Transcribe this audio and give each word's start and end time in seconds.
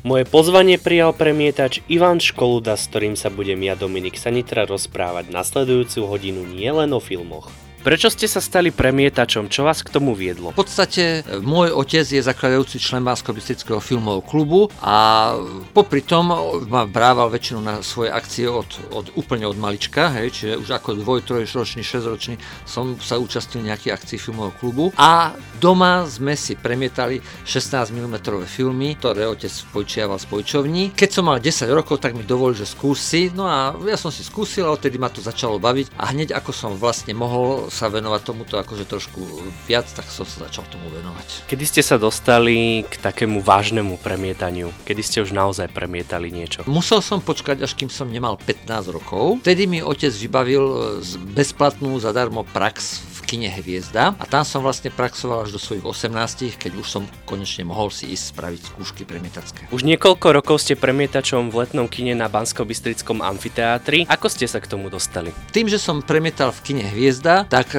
Moje 0.00 0.24
pozvanie 0.24 0.80
prijal 0.80 1.12
premietač 1.12 1.84
Ivan 1.84 2.24
Školuda, 2.24 2.72
s 2.72 2.88
ktorým 2.88 3.20
sa 3.20 3.28
budem 3.28 3.60
ja 3.60 3.76
Dominik 3.76 4.16
Sanitra 4.16 4.64
rozprávať 4.64 5.28
nasledujúcu 5.28 6.08
hodinu 6.08 6.48
nielen 6.48 6.96
o 6.96 7.04
filmoch. 7.04 7.52
Prečo 7.80 8.12
ste 8.12 8.28
sa 8.28 8.44
stali 8.44 8.68
premietačom? 8.68 9.48
Čo 9.48 9.64
vás 9.64 9.80
k 9.80 9.88
tomu 9.88 10.12
viedlo? 10.12 10.52
V 10.52 10.60
podstate 10.60 11.24
e, 11.24 11.40
môj 11.40 11.72
otec 11.72 12.04
je 12.04 12.20
zakladajúci 12.20 12.76
člen 12.76 13.00
bansko 13.00 13.32
filmového 13.80 14.20
klubu 14.20 14.68
a 14.84 15.32
popri 15.72 16.04
tom 16.04 16.28
ma 16.68 16.84
brával 16.84 17.32
väčšinu 17.32 17.60
na 17.64 17.80
svoje 17.80 18.12
akcie 18.12 18.52
od, 18.52 18.68
od 18.92 19.16
úplne 19.16 19.48
od 19.48 19.56
malička, 19.56 20.12
hej, 20.12 20.28
čiže 20.28 20.60
už 20.60 20.68
ako 20.76 21.00
dvoj, 21.00 21.24
trojročný, 21.24 21.80
šesťročný 21.80 22.36
som 22.68 23.00
sa 23.00 23.16
účastnil 23.16 23.64
nejakých 23.64 23.96
akcií 23.96 24.20
filmového 24.20 24.52
klubu 24.60 24.84
a 25.00 25.32
doma 25.56 26.04
sme 26.04 26.36
si 26.36 26.60
premietali 26.60 27.16
16 27.48 27.96
mm 27.96 28.44
filmy, 28.44 29.00
ktoré 29.00 29.24
otec 29.24 29.56
počiaval 29.72 30.20
z 30.20 30.28
pojčovní. 30.28 30.92
Keď 30.92 31.08
som 31.16 31.32
mal 31.32 31.40
10 31.40 31.64
rokov, 31.72 32.04
tak 32.04 32.12
mi 32.12 32.28
dovolil, 32.28 32.60
že 32.60 32.68
skúsi, 32.68 33.32
no 33.32 33.48
a 33.48 33.72
ja 33.88 33.96
som 33.96 34.12
si 34.12 34.20
skúsil 34.20 34.68
a 34.68 34.76
odtedy 34.76 35.00
ma 35.00 35.08
to 35.08 35.24
začalo 35.24 35.56
baviť 35.56 35.96
a 35.96 36.12
hneď 36.12 36.36
ako 36.36 36.52
som 36.52 36.76
vlastne 36.76 37.16
mohol 37.16 37.69
sa 37.70 37.86
venovať 37.86 38.20
tomuto 38.26 38.58
akože 38.58 38.84
trošku 38.84 39.22
viac, 39.70 39.86
tak 39.94 40.04
som 40.10 40.26
sa 40.26 40.50
začal 40.50 40.66
tomu 40.68 40.90
venovať. 40.90 41.46
Kedy 41.46 41.64
ste 41.64 41.82
sa 41.86 41.96
dostali 41.96 42.82
k 42.84 42.94
takému 42.98 43.40
vážnemu 43.40 43.96
premietaniu? 44.02 44.74
Kedy 44.82 45.02
ste 45.06 45.18
už 45.22 45.30
naozaj 45.30 45.70
premietali 45.70 46.34
niečo? 46.34 46.66
Musel 46.66 46.98
som 47.00 47.22
počkať, 47.22 47.62
až 47.62 47.78
kým 47.78 47.88
som 47.88 48.10
nemal 48.10 48.36
15 48.36 48.90
rokov. 48.90 49.40
Vtedy 49.46 49.70
mi 49.70 49.78
otec 49.80 50.10
vybavil 50.10 50.98
bezplatnú 51.32 51.96
zadarmo 52.02 52.42
prax 52.42 53.06
kine 53.30 53.46
Hviezda 53.46 54.18
a 54.18 54.24
tam 54.26 54.42
som 54.42 54.66
vlastne 54.66 54.90
praxoval 54.90 55.46
až 55.46 55.54
do 55.54 55.62
svojich 55.62 55.86
18, 55.86 56.58
keď 56.58 56.72
už 56.82 56.86
som 56.90 57.06
konečne 57.22 57.62
mohol 57.62 57.94
si 57.94 58.10
ísť 58.10 58.34
spraviť 58.34 58.60
skúšky 58.74 59.02
premietacké. 59.06 59.70
Už 59.70 59.86
niekoľko 59.86 60.42
rokov 60.42 60.66
ste 60.66 60.74
premietačom 60.74 61.54
v 61.54 61.62
letnom 61.62 61.86
kine 61.86 62.18
na 62.18 62.26
bansko 62.26 62.66
amfiteátri. 62.66 64.10
Ako 64.10 64.26
ste 64.26 64.50
sa 64.50 64.58
k 64.58 64.66
tomu 64.66 64.90
dostali? 64.90 65.30
Tým, 65.54 65.70
že 65.70 65.78
som 65.78 66.02
premietal 66.02 66.50
v 66.50 66.60
kine 66.66 66.84
Hviezda, 66.90 67.46
tak 67.46 67.78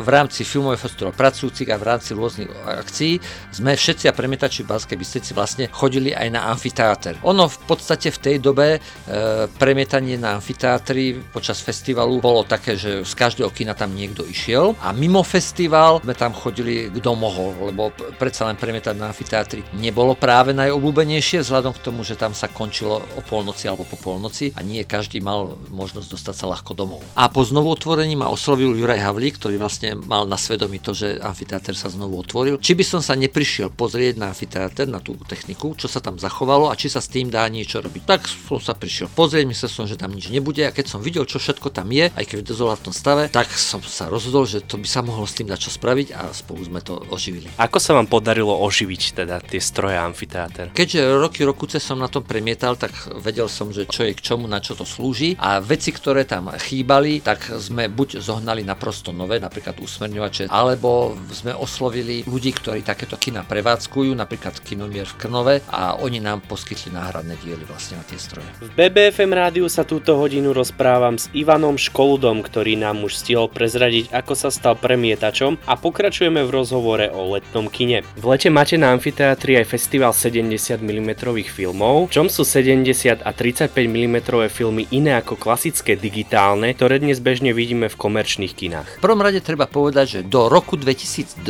v 0.00 0.08
rámci 0.08 0.48
filmového 0.48 0.80
festivalu 0.80 1.12
pracujúcich 1.12 1.68
a 1.68 1.76
v 1.76 1.84
rámci 1.84 2.16
rôznych 2.16 2.48
akcií 2.64 3.20
sme 3.52 3.76
všetci 3.76 4.08
a 4.08 4.16
premietači 4.16 4.64
v 4.64 4.72
Banskej 4.72 4.96
Bystrici 4.96 5.36
vlastne 5.36 5.68
chodili 5.68 6.16
aj 6.16 6.28
na 6.32 6.48
amfiteáter. 6.48 7.20
Ono 7.28 7.44
v 7.52 7.58
podstate 7.68 8.08
v 8.08 8.18
tej 8.22 8.36
dobe 8.40 8.78
e, 8.78 8.80
premietanie 9.60 10.16
na 10.16 10.40
amfiteátri 10.40 11.20
počas 11.36 11.60
festivalu 11.60 12.16
bolo 12.22 12.46
také, 12.48 12.80
že 12.80 13.04
z 13.04 13.12
každého 13.12 13.52
kina 13.52 13.76
tam 13.76 13.92
niekto 13.92 14.24
išiel 14.24 14.78
a 14.86 14.94
mimo 14.94 15.26
festival 15.26 15.98
sme 15.98 16.14
tam 16.14 16.30
chodili 16.30 16.86
kto 16.94 17.18
mohol, 17.18 17.74
lebo 17.74 17.90
predsa 18.22 18.46
len 18.46 18.54
premietať 18.54 18.94
na 18.94 19.10
amfiteátri 19.10 19.66
nebolo 19.74 20.14
práve 20.14 20.54
najobľúbenejšie, 20.54 21.42
vzhľadom 21.42 21.74
k 21.74 21.82
tomu, 21.82 22.06
že 22.06 22.14
tam 22.14 22.30
sa 22.30 22.46
končilo 22.46 23.02
o 23.18 23.20
polnoci 23.26 23.66
alebo 23.66 23.82
po 23.82 23.98
polnoci 23.98 24.54
a 24.54 24.62
nie 24.62 24.86
každý 24.86 25.18
mal 25.18 25.58
možnosť 25.74 26.06
dostať 26.06 26.34
sa 26.38 26.46
ľahko 26.46 26.78
domov. 26.78 27.02
A 27.18 27.26
po 27.26 27.42
znovu 27.42 27.74
otvorení 27.74 28.14
ma 28.14 28.30
oslovil 28.30 28.78
Juraj 28.78 29.02
Havlík, 29.02 29.42
ktorý 29.42 29.58
vlastne 29.58 29.98
mal 29.98 30.22
na 30.30 30.38
svedomí 30.38 30.78
to, 30.78 30.94
že 30.94 31.18
amfiteáter 31.18 31.74
sa 31.74 31.90
znovu 31.90 32.22
otvoril. 32.22 32.62
Či 32.62 32.78
by 32.78 32.84
som 32.86 33.00
sa 33.02 33.18
neprišiel 33.18 33.74
pozrieť 33.74 34.22
na 34.22 34.30
amfiteáter, 34.30 34.86
na 34.86 35.02
tú 35.02 35.18
techniku, 35.26 35.74
čo 35.74 35.90
sa 35.90 35.98
tam 35.98 36.14
zachovalo 36.22 36.70
a 36.70 36.78
či 36.78 36.86
sa 36.86 37.02
s 37.02 37.10
tým 37.10 37.26
dá 37.26 37.42
niečo 37.50 37.82
robiť. 37.82 38.06
Tak 38.06 38.30
som 38.30 38.62
sa 38.62 38.78
prišiel 38.78 39.10
pozrieť, 39.10 39.50
myslel 39.50 39.70
som, 39.72 39.90
že 39.90 39.98
tam 39.98 40.14
nič 40.14 40.30
nebude 40.30 40.62
a 40.62 40.70
keď 40.70 40.94
som 40.94 41.02
videl, 41.02 41.26
čo 41.26 41.42
všetko 41.42 41.74
tam 41.74 41.90
je, 41.90 42.14
aj 42.14 42.22
keď 42.22 42.36
v 42.38 42.48
dezolátnom 42.54 42.94
stave, 42.94 43.26
tak 43.34 43.50
som 43.50 43.82
sa 43.82 44.06
rozhodol, 44.06 44.46
že 44.46 44.62
to 44.62 44.75
to 44.76 44.84
by 44.84 44.92
sa 44.92 45.00
mohlo 45.00 45.24
s 45.24 45.32
tým 45.32 45.48
dať 45.48 45.56
čo 45.56 45.72
spraviť 45.72 46.12
a 46.12 46.28
spolu 46.36 46.60
sme 46.60 46.84
to 46.84 47.00
oživili. 47.08 47.48
Ako 47.56 47.80
sa 47.80 47.96
vám 47.96 48.12
podarilo 48.12 48.52
oživiť 48.60 49.24
teda 49.24 49.40
tie 49.40 49.56
stroje 49.56 49.96
amfiteáter? 49.96 50.68
Keďže 50.76 51.16
roky 51.16 51.48
rokuce 51.48 51.80
som 51.80 51.96
na 51.96 52.12
tom 52.12 52.20
premietal, 52.20 52.76
tak 52.76 52.92
vedel 53.24 53.48
som, 53.48 53.72
že 53.72 53.88
čo 53.88 54.04
je 54.04 54.12
k 54.12 54.20
čomu, 54.20 54.44
na 54.44 54.60
čo 54.60 54.76
to 54.76 54.84
slúži 54.84 55.32
a 55.40 55.64
veci, 55.64 55.96
ktoré 55.96 56.28
tam 56.28 56.52
chýbali, 56.52 57.24
tak 57.24 57.56
sme 57.56 57.88
buď 57.88 58.20
zohnali 58.20 58.68
naprosto 58.68 59.16
nové, 59.16 59.40
napríklad 59.40 59.80
usmerňovače, 59.80 60.52
alebo 60.52 61.16
sme 61.32 61.56
oslovili 61.56 62.28
ľudí, 62.28 62.52
ktorí 62.52 62.84
takéto 62.84 63.16
kina 63.16 63.48
prevádzkujú, 63.48 64.12
napríklad 64.12 64.60
Kinomier 64.60 65.08
v 65.08 65.16
Krnove 65.16 65.64
a 65.72 65.96
oni 65.96 66.20
nám 66.20 66.44
poskytli 66.44 66.92
náhradné 66.92 67.40
diely 67.40 67.64
vlastne 67.64 67.96
na 67.96 68.04
tie 68.04 68.20
stroje. 68.20 68.44
V 68.60 68.76
BBFM 68.76 69.32
rádiu 69.32 69.64
sa 69.72 69.88
túto 69.88 70.20
hodinu 70.20 70.52
rozprávam 70.52 71.16
s 71.16 71.32
Ivanom 71.32 71.80
Školudom, 71.80 72.44
ktorý 72.44 72.76
nám 72.76 73.00
už 73.08 73.16
stihol 73.16 73.48
prezradiť, 73.48 74.12
ako 74.12 74.36
sa 74.36 74.52
stal 74.66 74.74
premietačom 74.82 75.62
a 75.62 75.78
pokračujeme 75.78 76.42
v 76.42 76.50
rozhovore 76.50 77.06
o 77.14 77.30
letnom 77.38 77.70
kine. 77.70 78.02
V 78.18 78.26
lete 78.26 78.50
máte 78.50 78.74
na 78.74 78.90
amfiteátri 78.90 79.62
aj 79.62 79.70
festival 79.70 80.10
70 80.10 80.82
mm 80.82 81.22
filmov, 81.46 82.10
čom 82.10 82.26
sú 82.26 82.42
70 82.42 83.22
a 83.22 83.30
35 83.30 83.70
mm 83.70 84.26
filmy 84.50 84.90
iné 84.90 85.14
ako 85.22 85.38
klasické 85.38 85.94
digitálne, 85.94 86.74
ktoré 86.74 86.98
dnes 86.98 87.22
bežne 87.22 87.54
vidíme 87.54 87.86
v 87.86 87.94
komerčných 87.94 88.58
kinách. 88.58 88.98
V 88.98 89.04
prvom 89.06 89.22
rade 89.22 89.38
treba 89.38 89.70
povedať, 89.70 90.18
že 90.18 90.20
do 90.26 90.50
roku 90.50 90.74
2012 90.74 91.46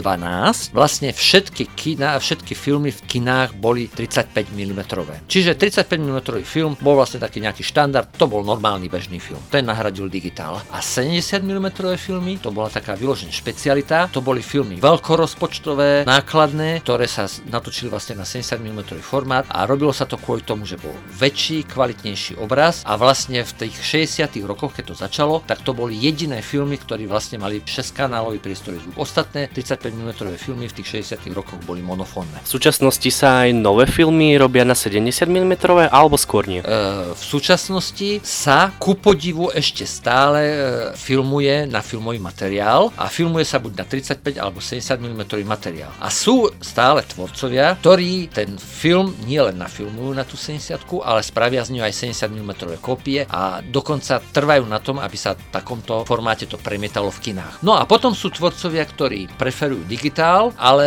vlastne 0.76 1.16
všetky 1.16 1.72
kina, 1.72 2.20
všetky 2.20 2.52
filmy 2.52 2.92
v 2.92 3.00
kinách 3.00 3.56
boli 3.56 3.88
35 3.88 4.52
mm. 4.52 4.80
Čiže 5.24 5.56
35 5.56 5.88
mm 5.88 6.18
film 6.44 6.76
bol 6.84 7.00
vlastne 7.00 7.16
taký 7.16 7.40
nejaký 7.40 7.64
štandard, 7.64 8.12
to 8.12 8.28
bol 8.28 8.44
normálny 8.44 8.92
bežný 8.92 9.16
film. 9.16 9.40
Ten 9.48 9.64
nahradil 9.64 10.12
digitál. 10.12 10.60
A 10.68 10.84
70 10.84 11.40
mm 11.40 11.96
filmy, 11.96 12.36
to 12.36 12.52
bola 12.52 12.68
taká 12.68 12.98
vyložená 13.06 13.30
špecialita. 13.30 14.10
To 14.10 14.18
boli 14.18 14.42
filmy 14.42 14.82
veľkorozpočtové, 14.82 16.02
nákladné, 16.02 16.82
ktoré 16.82 17.06
sa 17.06 17.30
natočili 17.46 17.86
vlastne 17.86 18.18
na 18.18 18.26
70 18.26 18.58
mm 18.58 18.98
formát 18.98 19.46
a 19.46 19.62
robilo 19.62 19.94
sa 19.94 20.10
to 20.10 20.18
kvôli 20.18 20.42
tomu, 20.42 20.66
že 20.66 20.74
bol 20.74 20.90
väčší, 21.14 21.62
kvalitnejší 21.70 22.42
obraz 22.42 22.82
a 22.82 22.98
vlastne 22.98 23.46
v 23.46 23.52
tých 23.54 23.78
60 24.10 24.42
rokoch, 24.42 24.74
keď 24.74 24.90
to 24.90 24.94
začalo, 24.98 25.38
tak 25.46 25.62
to 25.62 25.70
boli 25.70 25.94
jediné 25.94 26.42
filmy, 26.42 26.74
ktorí 26.82 27.06
vlastne 27.06 27.38
mali 27.38 27.62
6 27.62 27.94
kanálový 27.94 28.42
priestorový 28.42 28.82
zvuk. 28.82 28.98
Ostatné 28.98 29.46
35 29.54 29.94
mm 29.94 30.10
filmy 30.34 30.66
v 30.66 30.82
tých 30.82 31.06
60 31.14 31.30
rokoch 31.30 31.62
boli 31.62 31.78
monofónne. 31.86 32.42
V 32.42 32.50
súčasnosti 32.50 33.06
sa 33.14 33.46
aj 33.46 33.54
nové 33.54 33.86
filmy 33.86 34.34
robia 34.34 34.66
na 34.66 34.74
70 34.74 35.30
mm 35.30 35.52
alebo 35.94 36.18
skôr 36.18 36.50
nie? 36.50 36.58
E, 36.58 36.66
v 37.14 37.22
súčasnosti 37.22 38.18
sa 38.26 38.74
ku 38.82 38.98
podivu 38.98 39.52
ešte 39.54 39.86
stále 39.86 40.40
e, 40.42 40.56
filmuje 40.98 41.68
na 41.70 41.84
filmový 41.84 42.18
materiál 42.18 42.90
a 42.96 43.12
filmuje 43.12 43.44
sa 43.44 43.60
buď 43.60 43.72
na 43.76 43.84
35 43.84 44.40
alebo 44.40 44.58
70 44.64 44.96
mm 44.96 45.22
materiál. 45.44 45.92
A 46.00 46.08
sú 46.08 46.48
stále 46.64 47.04
tvorcovia, 47.04 47.76
ktorí 47.76 48.32
ten 48.32 48.56
film 48.56 49.12
nielen 49.28 49.60
nafilmujú 49.60 50.16
na 50.16 50.24
tú 50.24 50.40
70 50.40 50.80
ale 51.04 51.20
spravia 51.20 51.60
z 51.62 51.76
ňou 51.76 51.84
aj 51.84 51.94
70 52.16 52.32
mm 52.32 52.52
kópie 52.80 53.28
a 53.28 53.60
dokonca 53.60 54.18
trvajú 54.20 54.64
na 54.64 54.80
tom, 54.80 54.96
aby 54.96 55.14
sa 55.14 55.36
v 55.36 55.44
takomto 55.52 56.08
formáte 56.08 56.48
to 56.48 56.56
premietalo 56.56 57.12
v 57.12 57.30
kinách. 57.30 57.60
No 57.60 57.76
a 57.76 57.84
potom 57.84 58.16
sú 58.16 58.32
tvorcovia, 58.32 58.88
ktorí 58.88 59.28
preferujú 59.36 59.84
digitál, 59.84 60.56
ale 60.56 60.86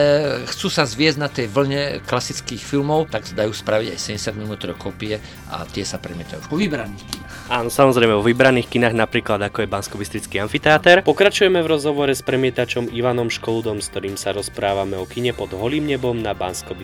chcú 0.49 0.67
sa 0.73 0.89
zviezť 0.89 1.17
na 1.21 1.29
tej 1.29 1.47
vlne 1.51 2.01
klasických 2.03 2.61
filmov, 2.61 3.13
tak 3.13 3.29
dajú 3.29 3.53
spraviť 3.53 3.93
aj 3.93 3.99
70 4.33 4.41
mm 4.41 4.53
kópie 4.81 5.21
a 5.53 5.65
tie 5.69 5.85
sa 5.85 6.01
premietajú 6.01 6.49
v 6.49 6.65
vybraných 6.65 7.05
kinách. 7.05 7.37
Áno, 7.49 7.69
samozrejme, 7.69 8.13
vo 8.17 8.25
vybraných 8.25 8.69
kinách 8.69 8.95
napríklad 8.97 9.41
ako 9.49 9.65
je 9.65 9.67
bansko 9.69 9.95
amfiteáter. 10.39 11.01
Pokračujeme 11.01 11.59
v 11.65 11.67
rozhovoru 11.67 11.88
rozhovore 11.89 12.13
s 12.13 12.21
premietačom 12.21 12.93
Ivanom 12.93 13.33
Školudom, 13.33 13.81
s 13.81 13.89
ktorým 13.89 14.13
sa 14.13 14.29
rozprávame 14.29 14.93
o 14.93 15.09
kine 15.09 15.33
pod 15.33 15.57
holým 15.57 15.89
nebom 15.89 16.21
na 16.21 16.37
bansko 16.37 16.77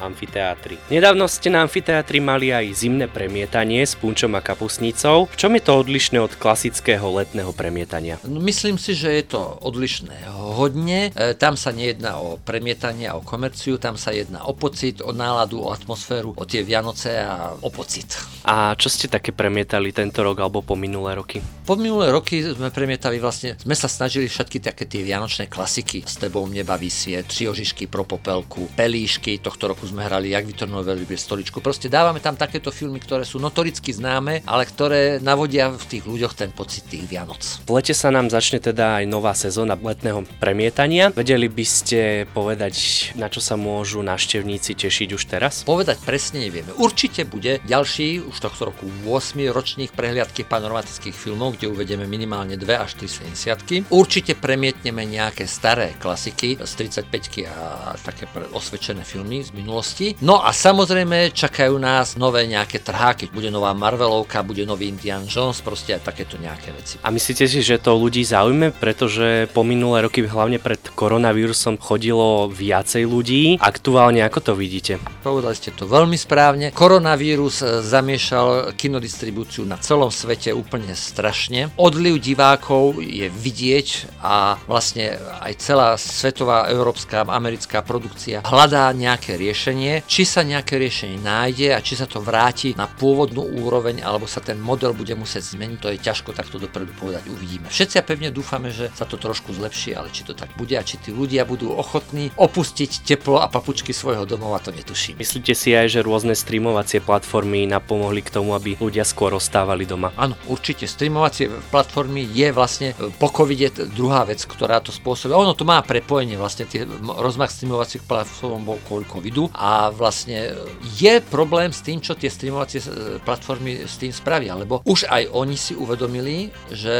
amfiteátri. 0.00 0.80
Nedávno 0.88 1.28
ste 1.28 1.52
na 1.52 1.68
amfiteátri 1.68 2.16
mali 2.16 2.48
aj 2.48 2.72
zimné 2.72 3.12
premietanie 3.12 3.84
s 3.84 3.92
punčom 3.92 4.32
a 4.32 4.40
kapusnicou. 4.40 5.28
V 5.28 5.36
čom 5.36 5.52
je 5.52 5.60
to 5.68 5.84
odlišné 5.84 6.16
od 6.16 6.32
klasického 6.32 7.04
letného 7.12 7.52
premietania? 7.52 8.16
No, 8.24 8.40
myslím 8.40 8.80
si, 8.80 8.96
že 8.96 9.20
je 9.20 9.36
to 9.36 9.60
odlišné 9.60 10.16
hodne. 10.32 11.12
E, 11.12 11.36
tam 11.36 11.60
sa 11.60 11.68
nejedná 11.68 12.16
o 12.16 12.40
premietanie 12.40 13.04
a 13.04 13.20
o 13.20 13.26
komerciu, 13.26 13.76
tam 13.76 14.00
sa 14.00 14.16
jedná 14.16 14.48
o 14.48 14.56
pocit, 14.56 15.04
o 15.04 15.12
náladu, 15.12 15.60
o 15.60 15.76
atmosféru, 15.76 16.32
o 16.32 16.48
tie 16.48 16.64
Vianoce 16.64 17.20
a 17.20 17.52
o 17.52 17.68
pocit. 17.68 18.16
A 18.48 18.72
čo 18.80 18.88
ste 18.88 19.12
také 19.12 19.28
premietali 19.28 19.92
tento 19.92 20.24
rok 20.24 20.40
alebo 20.40 20.64
po 20.64 20.72
minulé 20.72 21.20
roky? 21.20 21.44
Po 21.68 21.76
minulé 21.76 22.08
roky 22.08 22.40
sme 22.40 22.72
premietali 22.72 23.20
vlastne, 23.20 23.60
sme 23.60 23.76
sa 23.76 23.92
snažili 23.92 24.37
všetky 24.38 24.62
také 24.62 24.86
tie 24.86 25.02
vianočné 25.02 25.50
klasiky. 25.50 26.06
S 26.06 26.22
tebou 26.22 26.46
neba 26.46 26.78
vysie, 26.78 27.26
Tri 27.26 27.50
ožišky 27.50 27.90
pro 27.90 28.06
popelku, 28.06 28.70
Pelíšky, 28.78 29.42
tohto 29.42 29.74
roku 29.74 29.82
sme 29.82 30.06
hrali 30.06 30.30
Jak 30.30 30.46
Vitornové 30.46 30.94
veľmi 30.94 31.10
stoličku. 31.10 31.58
Proste 31.58 31.90
dávame 31.90 32.22
tam 32.22 32.38
takéto 32.38 32.70
filmy, 32.70 33.02
ktoré 33.02 33.26
sú 33.26 33.42
notoricky 33.42 33.90
známe, 33.90 34.46
ale 34.46 34.62
ktoré 34.62 35.18
navodia 35.18 35.74
v 35.74 35.84
tých 35.90 36.06
ľuďoch 36.06 36.38
ten 36.38 36.54
pocit 36.54 36.86
tých 36.86 37.02
Vianoc. 37.10 37.42
V 37.66 37.74
lete 37.74 37.90
sa 37.98 38.14
nám 38.14 38.30
začne 38.30 38.62
teda 38.62 39.02
aj 39.02 39.04
nová 39.10 39.34
sezóna 39.34 39.74
letného 39.74 40.22
premietania. 40.38 41.10
Vedeli 41.10 41.50
by 41.50 41.66
ste 41.66 42.00
povedať, 42.30 42.74
na 43.18 43.26
čo 43.26 43.42
sa 43.42 43.58
môžu 43.58 44.06
návštevníci 44.06 44.78
tešiť 44.78 45.08
už 45.18 45.22
teraz? 45.26 45.66
Povedať 45.66 45.98
presne 46.06 46.46
nevieme. 46.46 46.70
Určite 46.78 47.26
bude 47.26 47.58
ďalší, 47.66 48.22
už 48.22 48.38
tohto 48.38 48.70
roku 48.70 48.86
8 48.86 49.34
ročných 49.50 49.90
prehliadky 49.90 50.46
panoramatických 50.46 51.16
filmov, 51.16 51.58
kde 51.58 51.74
uvedieme 51.74 52.06
minimálne 52.06 52.54
2 52.54 52.64
až 52.78 52.94
3 53.02 53.34
70 53.34 53.90
Určite 53.90 54.27
určite 54.28 54.44
premietneme 54.44 55.08
nejaké 55.08 55.48
staré 55.48 55.96
klasiky 55.96 56.60
z 56.60 56.72
35 57.08 57.48
a 57.48 57.96
také 57.96 58.28
osvedčené 58.52 59.00
filmy 59.00 59.40
z 59.40 59.56
minulosti. 59.56 60.20
No 60.20 60.44
a 60.44 60.52
samozrejme 60.52 61.32
čakajú 61.32 61.80
nás 61.80 62.20
nové 62.20 62.44
nejaké 62.44 62.76
trháky. 62.84 63.32
Bude 63.32 63.48
nová 63.48 63.72
Marvelovka, 63.72 64.44
bude 64.44 64.68
nový 64.68 64.92
Indian 64.92 65.24
Jones, 65.24 65.64
proste 65.64 65.96
aj 65.96 66.12
takéto 66.12 66.36
nejaké 66.36 66.76
veci. 66.76 67.00
A 67.00 67.08
myslíte 67.08 67.48
si, 67.48 67.64
že 67.64 67.80
to 67.80 67.96
ľudí 67.96 68.20
zaujme, 68.20 68.68
pretože 68.76 69.48
po 69.56 69.64
minulé 69.64 70.04
roky 70.04 70.20
hlavne 70.28 70.60
pred 70.60 70.92
koronavírusom 70.92 71.80
chodilo 71.80 72.52
viacej 72.52 73.08
ľudí. 73.08 73.56
Aktuálne 73.64 74.20
ako 74.28 74.44
to 74.44 74.52
vidíte? 74.52 75.00
Povedali 75.24 75.56
ste 75.56 75.72
to 75.72 75.88
veľmi 75.88 76.20
správne. 76.20 76.68
Koronavírus 76.76 77.64
e, 77.64 77.80
zamiešal 77.80 78.76
kinodistribúciu 78.76 79.64
na 79.64 79.80
celom 79.80 80.12
svete 80.12 80.52
úplne 80.52 80.92
strašne. 80.92 81.72
Odliv 81.80 82.20
divákov 82.20 83.00
je 83.00 83.32
vidieť 83.32 84.17
a 84.22 84.58
vlastne 84.66 85.14
aj 85.42 85.52
celá 85.62 85.94
svetová, 85.94 86.66
európska, 86.68 87.22
americká 87.22 87.82
produkcia 87.86 88.42
hľadá 88.42 88.90
nejaké 88.90 89.38
riešenie. 89.38 90.02
Či 90.04 90.22
sa 90.26 90.42
nejaké 90.42 90.78
riešenie 90.78 91.22
nájde 91.22 91.74
a 91.74 91.82
či 91.82 91.94
sa 91.94 92.10
to 92.10 92.18
vráti 92.18 92.74
na 92.74 92.90
pôvodnú 92.90 93.46
úroveň 93.62 94.02
alebo 94.02 94.26
sa 94.26 94.42
ten 94.42 94.58
model 94.58 94.92
bude 94.94 95.14
musieť 95.14 95.54
zmeniť, 95.54 95.78
to 95.78 95.88
je 95.94 95.98
ťažko 96.02 96.34
takto 96.34 96.58
dopredu 96.58 96.90
povedať, 96.98 97.30
uvidíme. 97.30 97.70
Všetci 97.70 98.02
pevne 98.02 98.32
dúfame, 98.34 98.74
že 98.74 98.88
sa 98.96 99.04
to 99.04 99.20
trošku 99.20 99.52
zlepší, 99.54 99.94
ale 99.94 100.08
či 100.08 100.24
to 100.24 100.32
tak 100.32 100.50
bude 100.56 100.74
a 100.74 100.82
či 100.82 100.96
tí 100.98 101.14
ľudia 101.14 101.44
budú 101.44 101.70
ochotní 101.76 102.32
opustiť 102.34 103.04
teplo 103.04 103.38
a 103.38 103.46
papučky 103.52 103.92
svojho 103.92 104.24
domova, 104.24 104.58
to 104.62 104.72
netuším. 104.72 105.20
Myslíte 105.20 105.52
si 105.52 105.76
aj, 105.76 105.92
že 105.92 106.00
rôzne 106.00 106.32
streamovacie 106.32 107.04
platformy 107.04 107.68
napomohli 107.68 108.24
k 108.24 108.32
tomu, 108.32 108.56
aby 108.56 108.80
ľudia 108.80 109.04
skôr 109.04 109.36
ostávali 109.36 109.84
doma? 109.84 110.10
Áno, 110.16 110.34
určite. 110.48 110.88
Streamovacie 110.88 111.52
platformy 111.68 112.24
je 112.24 112.48
vlastne 112.50 112.88
po 113.20 113.28
covide 113.28 113.70
druhá 114.08 114.24
vec, 114.24 114.40
ktorá 114.40 114.80
to 114.80 114.88
spôsobí. 114.88 115.36
Ono 115.36 115.52
to 115.52 115.68
má 115.68 115.84
prepojenie, 115.84 116.40
vlastne 116.40 116.64
tie 116.64 116.88
rozmach 117.04 117.52
streamovacích 117.52 118.08
platform 118.08 118.64
bol 118.64 118.80
kvôli 118.88 119.04
covidu 119.04 119.52
a 119.52 119.92
vlastne 119.92 120.48
e, 120.48 120.52
je 120.96 121.20
problém 121.28 121.68
s 121.68 121.84
tým, 121.84 122.00
čo 122.00 122.16
tie 122.16 122.32
streamovacie 122.32 122.80
e, 122.80 123.20
platformy 123.20 123.84
s 123.84 124.00
tým 124.00 124.08
spravia, 124.08 124.56
lebo 124.56 124.80
už 124.88 125.12
aj 125.12 125.28
oni 125.28 125.60
si 125.60 125.76
uvedomili, 125.76 126.48
že 126.72 126.96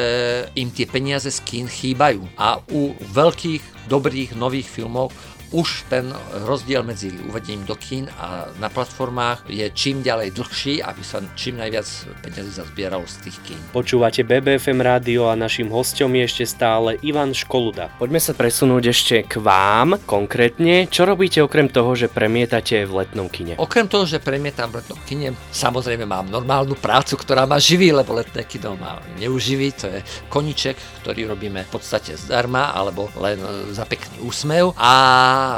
im 0.52 0.68
tie 0.68 0.84
peniaze 0.84 1.32
z 1.32 1.40
kín 1.48 1.64
chýbajú 1.64 2.28
a 2.36 2.60
u 2.76 2.92
veľkých 3.00 3.88
dobrých 3.88 4.36
nových 4.36 4.68
filmov 4.68 5.08
už 5.52 5.88
ten 5.88 6.12
rozdiel 6.44 6.84
medzi 6.84 7.12
uvedením 7.24 7.64
do 7.64 7.76
kín 7.76 8.08
a 8.20 8.52
na 8.60 8.68
platformách 8.68 9.48
je 9.48 9.64
čím 9.72 10.04
ďalej 10.04 10.36
dlhší, 10.36 10.84
aby 10.84 11.02
sa 11.04 11.24
čím 11.32 11.56
najviac 11.56 11.86
peniazy 12.20 12.50
zazbieralo 12.52 13.08
z 13.08 13.16
tých 13.28 13.38
kín. 13.48 13.60
Počúvate 13.72 14.24
BBFM 14.24 14.84
rádio 14.84 15.32
a 15.32 15.38
našim 15.38 15.72
hostom 15.72 16.12
je 16.18 16.22
ešte 16.28 16.44
stále 16.44 17.00
Ivan 17.00 17.32
Školuda. 17.32 17.88
Poďme 17.96 18.20
sa 18.20 18.36
presunúť 18.36 18.84
ešte 18.92 19.16
k 19.24 19.40
vám 19.40 19.96
konkrétne. 20.04 20.84
Čo 20.88 21.08
robíte 21.08 21.40
okrem 21.40 21.72
toho, 21.72 21.96
že 21.96 22.12
premietate 22.12 22.84
v 22.84 23.04
letnom 23.04 23.32
kine? 23.32 23.56
Okrem 23.56 23.88
toho, 23.88 24.04
že 24.04 24.20
premietam 24.20 24.68
v 24.68 24.84
letnom 24.84 25.00
kine, 25.08 25.32
samozrejme 25.52 26.04
mám 26.04 26.28
normálnu 26.28 26.76
prácu, 26.76 27.16
ktorá 27.16 27.48
ma 27.48 27.56
živí, 27.56 27.88
lebo 27.88 28.12
letné 28.12 28.44
kino 28.44 28.76
ma 28.76 29.00
neuživí. 29.16 29.72
To 29.80 29.86
je 29.88 30.00
koniček, 30.28 30.76
ktorý 31.00 31.32
robíme 31.32 31.64
v 31.64 31.70
podstate 31.72 32.20
zdarma 32.20 32.76
alebo 32.76 33.08
len 33.16 33.40
za 33.72 33.88
pekný 33.88 34.20
úsmev. 34.28 34.76
A 34.76 34.92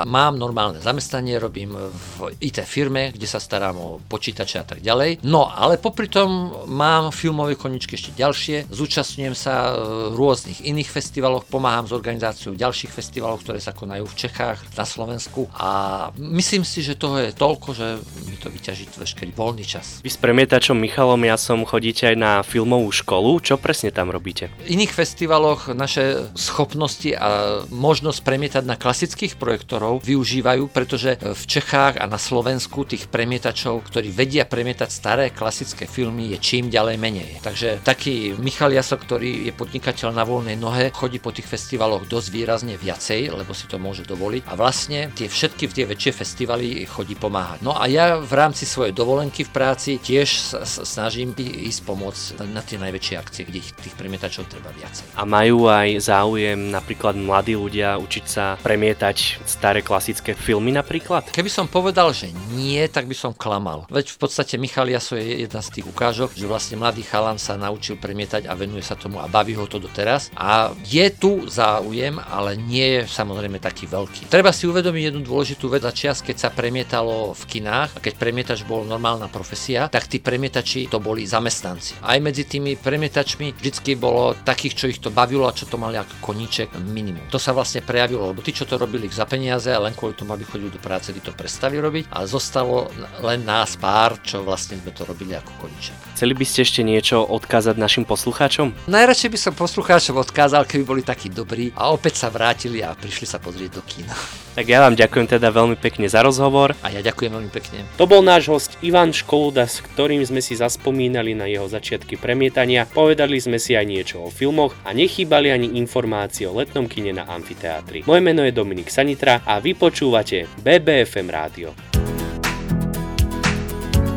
mám 0.07 0.37
normálne 0.37 0.81
zamestnanie, 0.83 1.41
robím 1.41 1.77
v 1.77 2.35
IT 2.41 2.63
firme, 2.65 3.13
kde 3.15 3.27
sa 3.29 3.39
starám 3.43 3.77
o 3.77 3.89
počítače 4.01 4.57
a 4.61 4.67
tak 4.67 4.81
ďalej. 4.81 5.25
No, 5.27 5.49
ale 5.49 5.81
popri 5.81 6.11
tom 6.11 6.53
mám 6.69 7.13
filmové 7.15 7.55
koničky 7.55 7.97
ešte 7.97 8.17
ďalšie, 8.17 8.71
zúčastňujem 8.71 9.37
sa 9.37 9.75
v 9.77 10.17
rôznych 10.17 10.65
iných 10.65 10.91
festivaloch, 10.91 11.47
pomáham 11.47 11.87
s 11.87 11.93
organizáciou 11.95 12.57
ďalších 12.57 12.93
festivalov, 12.93 13.43
ktoré 13.43 13.63
sa 13.63 13.73
konajú 13.73 14.05
v 14.07 14.19
Čechách, 14.19 14.59
na 14.77 14.87
Slovensku 14.87 15.47
a 15.57 15.71
myslím 16.17 16.65
si, 16.65 16.81
že 16.81 16.97
toho 16.97 17.21
je 17.21 17.37
toľko, 17.37 17.69
že 17.77 17.87
mi 18.27 18.37
to 18.41 18.49
vyťaží 18.49 18.91
veškerý 18.97 19.33
voľný 19.37 19.65
čas. 19.65 20.01
Vy 20.05 20.11
s 20.11 20.19
premietačom 20.21 20.77
Michalom 20.77 21.21
ja 21.25 21.37
som 21.37 21.63
chodíte 21.65 22.11
aj 22.11 22.17
na 22.17 22.33
filmovú 22.41 22.91
školu, 22.91 23.39
čo 23.45 23.61
presne 23.61 23.93
tam 23.93 24.09
robíte? 24.11 24.53
V 24.67 24.77
iných 24.77 24.93
festivaloch 24.93 25.71
naše 25.73 26.33
schopnosti 26.35 27.13
a 27.15 27.63
možnosť 27.69 28.19
premietať 28.25 28.65
na 28.67 28.77
klasických 28.77 29.39
projektoch 29.39 29.70
projektorov 29.71 30.03
využívajú, 30.03 30.67
pretože 30.75 31.15
v 31.23 31.45
Čechách 31.47 32.03
a 32.03 32.11
na 32.11 32.19
Slovensku 32.19 32.83
tých 32.83 33.07
premietačov, 33.07 33.87
ktorí 33.87 34.11
vedia 34.11 34.43
premietať 34.43 34.91
staré 34.91 35.25
klasické 35.31 35.87
filmy, 35.87 36.35
je 36.35 36.39
čím 36.43 36.67
ďalej 36.67 36.97
menej. 36.99 37.31
Takže 37.39 37.79
taký 37.87 38.35
Michal 38.35 38.75
Jaso, 38.75 38.99
ktorý 38.99 39.47
je 39.47 39.53
podnikateľ 39.55 40.11
na 40.11 40.27
voľnej 40.27 40.59
nohe, 40.59 40.91
chodí 40.91 41.23
po 41.23 41.31
tých 41.31 41.47
festivaloch 41.47 42.11
dosť 42.11 42.29
výrazne 42.35 42.75
viacej, 42.75 43.31
lebo 43.31 43.55
si 43.55 43.71
to 43.71 43.79
môže 43.79 44.03
dovoliť. 44.11 44.51
A 44.51 44.59
vlastne 44.59 45.15
tie 45.15 45.31
všetky 45.31 45.71
tie 45.71 45.87
väčšie 45.87 46.13
festivaly 46.19 46.83
chodí 46.91 47.15
pomáhať. 47.15 47.63
No 47.63 47.79
a 47.79 47.87
ja 47.87 48.19
v 48.19 48.33
rámci 48.35 48.67
svojej 48.67 48.91
dovolenky 48.91 49.47
v 49.47 49.55
práci 49.55 50.03
tiež 50.03 50.59
snažím 50.67 51.31
ísť 51.39 51.87
pomôcť 51.87 52.43
na 52.51 52.59
tie 52.59 52.75
najväčšie 52.83 53.15
akcie, 53.15 53.47
kde 53.47 53.63
tých 53.63 53.95
premietačov 53.95 54.51
treba 54.51 54.75
viacej. 54.75 55.15
A 55.15 55.23
majú 55.23 55.71
aj 55.71 56.03
záujem 56.03 56.75
napríklad 56.75 57.15
mladí 57.15 57.55
ľudia 57.55 57.95
učiť 58.03 58.25
sa 58.27 58.59
premietať 58.59 59.47
staré 59.61 59.85
klasické 59.85 60.33
filmy 60.33 60.73
napríklad? 60.73 61.29
Keby 61.29 61.53
som 61.53 61.69
povedal, 61.69 62.17
že 62.17 62.33
nie, 62.57 62.81
tak 62.89 63.05
by 63.05 63.13
som 63.13 63.37
klamal. 63.37 63.85
Veď 63.93 64.17
v 64.17 64.19
podstate 64.25 64.57
Michal 64.57 64.89
Jaso 64.89 65.21
je 65.21 65.45
jedna 65.45 65.61
z 65.61 65.69
tých 65.77 65.87
ukážok, 65.93 66.33
že 66.33 66.49
vlastne 66.49 66.81
mladý 66.81 67.05
chalan 67.05 67.37
sa 67.37 67.61
naučil 67.61 68.01
premietať 68.01 68.49
a 68.49 68.57
venuje 68.57 68.81
sa 68.81 68.97
tomu 68.97 69.21
a 69.21 69.29
baví 69.29 69.53
ho 69.53 69.69
to 69.69 69.77
doteraz. 69.77 70.33
A 70.33 70.73
je 70.89 71.05
tu 71.13 71.45
záujem, 71.45 72.17
ale 72.17 72.57
nie 72.57 72.89
je 72.89 73.01
samozrejme 73.05 73.61
taký 73.61 73.85
veľký. 73.85 74.33
Treba 74.33 74.49
si 74.49 74.65
uvedomiť 74.65 75.13
jednu 75.13 75.29
dôležitú 75.29 75.69
vec 75.69 75.85
a 75.85 75.93
čas, 75.93 76.25
keď 76.25 76.37
sa 76.41 76.49
premietalo 76.49 77.37
v 77.37 77.43
kinách 77.45 78.01
a 78.01 78.03
keď 78.03 78.17
premietač 78.17 78.65
bol 78.65 78.89
normálna 78.89 79.29
profesia, 79.29 79.93
tak 79.93 80.09
tí 80.09 80.25
premietači 80.25 80.89
to 80.89 81.05
boli 81.05 81.29
zamestnanci. 81.29 82.01
Aj 82.01 82.17
medzi 82.17 82.49
tými 82.49 82.81
premietačmi 82.81 83.61
vždycky 83.61 83.93
bolo 84.01 84.33
takých, 84.41 84.73
čo 84.73 84.87
ich 84.89 85.05
to 85.05 85.13
bavilo 85.13 85.45
a 85.45 85.53
čo 85.53 85.69
to 85.69 85.77
mali 85.77 86.01
ako 86.01 86.17
koníček 86.25 86.73
minimum. 86.81 87.29
To 87.29 87.37
sa 87.37 87.53
vlastne 87.53 87.85
prejavilo, 87.85 88.33
lebo 88.33 88.41
tí, 88.41 88.57
čo 88.57 88.65
to 88.65 88.81
robili 88.81 89.05
za 89.11 89.29
peniaze, 89.29 89.50
peniaze 89.51 89.75
a 89.75 89.83
len 89.83 89.91
kvôli 89.99 90.15
tomu, 90.15 90.31
aby 90.39 90.47
chodili 90.47 90.71
do 90.71 90.79
práce, 90.79 91.11
by 91.11 91.19
to 91.27 91.35
prestali 91.35 91.75
robiť 91.83 92.07
a 92.15 92.23
zostalo 92.23 92.87
len 93.19 93.43
nás 93.43 93.75
pár, 93.75 94.23
čo 94.23 94.47
vlastne 94.47 94.79
sme 94.79 94.95
to 94.95 95.03
robili 95.03 95.35
ako 95.35 95.51
koniček. 95.67 96.15
Chceli 96.15 96.39
by 96.39 96.47
ste 96.47 96.63
ešte 96.63 96.87
niečo 96.87 97.19
odkázať 97.27 97.75
našim 97.75 98.07
poslucháčom? 98.07 98.71
Najradšej 98.87 99.31
by 99.35 99.39
som 99.43 99.53
poslucháčom 99.59 100.23
odkázal, 100.23 100.71
keby 100.71 100.85
boli 100.87 101.03
takí 101.03 101.27
dobrí 101.27 101.75
a 101.75 101.91
opäť 101.91 102.23
sa 102.23 102.31
vrátili 102.31 102.79
a 102.79 102.95
prišli 102.95 103.27
sa 103.27 103.43
pozrieť 103.43 103.71
do 103.75 103.83
kína. 103.83 104.15
Tak 104.51 104.67
ja 104.67 104.83
vám 104.83 104.99
ďakujem 104.99 105.31
teda 105.31 105.49
veľmi 105.55 105.79
pekne 105.79 106.11
za 106.11 106.27
rozhovor. 106.27 106.75
A 106.83 106.91
ja 106.91 107.01
ďakujem 107.01 107.33
veľmi 107.33 107.49
pekne. 107.55 107.87
To 107.97 108.05
bol 108.05 108.19
náš 108.19 108.51
host 108.51 108.75
Ivan 108.83 109.15
Školuda, 109.15 109.65
s 109.65 109.79
ktorým 109.79 110.27
sme 110.27 110.43
si 110.43 110.59
zaspomínali 110.59 111.39
na 111.39 111.47
jeho 111.47 111.71
začiatky 111.71 112.19
premietania, 112.19 112.85
povedali 112.85 113.39
sme 113.39 113.63
si 113.63 113.79
aj 113.79 113.87
niečo 113.87 114.27
o 114.27 114.29
filmoch 114.29 114.75
a 114.83 114.91
nechýbali 114.91 115.55
ani 115.55 115.79
informácie 115.79 116.51
o 116.51 116.53
letnom 116.59 116.91
kine 116.91 117.15
na 117.15 117.31
amfiteátri. 117.31 118.03
Moje 118.05 118.21
meno 118.21 118.43
je 118.43 118.53
Dominik 118.53 118.91
Sanitra 118.91 119.40
a 119.49 119.59
vy 119.59 119.73
počúvate 119.73 120.45
BBFM 120.61 121.29
rádio. 121.33 121.73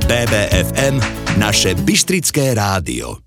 BBFM, 0.03 0.99
naše 1.39 1.73
Bystrické 1.79 2.53
rádio. 2.53 3.22